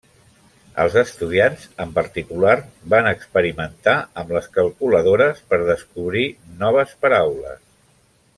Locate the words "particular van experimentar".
1.97-3.95